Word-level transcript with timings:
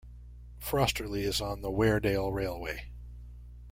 Frosterley 0.59 1.21
is 1.25 1.41
on 1.41 1.61
the 1.61 1.69
Weardale 1.69 2.31
Railway. 2.33 2.89